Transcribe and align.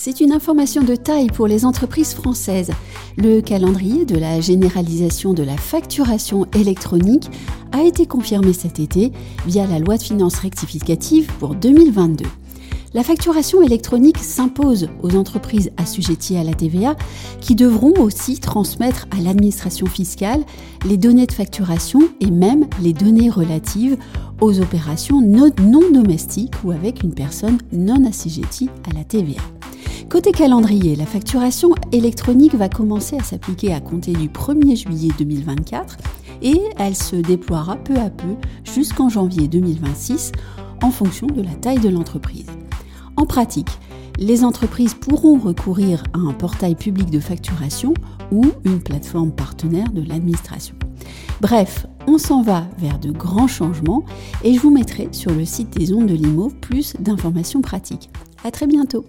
C'est 0.00 0.20
une 0.20 0.30
information 0.30 0.84
de 0.84 0.94
taille 0.94 1.26
pour 1.26 1.48
les 1.48 1.64
entreprises 1.64 2.14
françaises. 2.14 2.70
Le 3.16 3.40
calendrier 3.40 4.04
de 4.04 4.16
la 4.16 4.40
généralisation 4.40 5.34
de 5.34 5.42
la 5.42 5.56
facturation 5.56 6.46
électronique 6.54 7.28
a 7.72 7.82
été 7.82 8.06
confirmé 8.06 8.52
cet 8.52 8.78
été 8.78 9.10
via 9.44 9.66
la 9.66 9.80
loi 9.80 9.96
de 9.96 10.02
finances 10.04 10.38
rectificative 10.38 11.26
pour 11.40 11.56
2022. 11.56 12.26
La 12.94 13.02
facturation 13.02 13.60
électronique 13.60 14.18
s'impose 14.18 14.88
aux 15.02 15.16
entreprises 15.16 15.72
assujetties 15.76 16.36
à 16.36 16.44
la 16.44 16.54
TVA 16.54 16.94
qui 17.40 17.56
devront 17.56 17.94
aussi 18.00 18.38
transmettre 18.38 19.08
à 19.10 19.20
l'administration 19.20 19.86
fiscale 19.86 20.44
les 20.86 20.96
données 20.96 21.26
de 21.26 21.32
facturation 21.32 22.02
et 22.20 22.30
même 22.30 22.68
les 22.80 22.92
données 22.92 23.30
relatives 23.30 23.96
aux 24.40 24.60
opérations 24.60 25.20
non 25.20 25.50
domestiques 25.92 26.54
ou 26.62 26.70
avec 26.70 27.02
une 27.02 27.14
personne 27.14 27.58
non 27.72 28.06
assujettie 28.06 28.70
à 28.88 28.94
la 28.96 29.02
TVA. 29.02 29.42
Côté 30.08 30.32
calendrier, 30.32 30.96
la 30.96 31.04
facturation 31.04 31.74
électronique 31.92 32.54
va 32.54 32.70
commencer 32.70 33.18
à 33.18 33.22
s'appliquer 33.22 33.74
à 33.74 33.80
compter 33.80 34.12
du 34.12 34.30
1er 34.30 34.74
juillet 34.74 35.12
2024 35.18 35.98
et 36.40 36.62
elle 36.78 36.94
se 36.94 37.16
déploiera 37.16 37.76
peu 37.76 37.94
à 37.96 38.08
peu 38.08 38.34
jusqu'en 38.64 39.10
janvier 39.10 39.48
2026 39.48 40.32
en 40.82 40.90
fonction 40.90 41.26
de 41.26 41.42
la 41.42 41.50
taille 41.50 41.80
de 41.80 41.90
l'entreprise. 41.90 42.46
En 43.16 43.26
pratique, 43.26 43.68
les 44.18 44.44
entreprises 44.44 44.94
pourront 44.94 45.38
recourir 45.38 46.02
à 46.14 46.18
un 46.18 46.32
portail 46.32 46.74
public 46.74 47.10
de 47.10 47.20
facturation 47.20 47.92
ou 48.32 48.46
une 48.64 48.80
plateforme 48.80 49.30
partenaire 49.30 49.92
de 49.92 50.00
l'administration. 50.00 50.74
Bref, 51.42 51.86
on 52.06 52.16
s'en 52.16 52.40
va 52.40 52.66
vers 52.78 52.98
de 52.98 53.10
grands 53.10 53.46
changements 53.46 54.04
et 54.42 54.54
je 54.54 54.60
vous 54.60 54.70
mettrai 54.70 55.10
sur 55.12 55.32
le 55.32 55.44
site 55.44 55.76
des 55.76 55.92
ondes 55.92 56.06
de 56.06 56.14
Limo 56.14 56.50
plus 56.62 56.94
d'informations 56.98 57.60
pratiques. 57.60 58.08
À 58.42 58.50
très 58.50 58.66
bientôt! 58.66 59.04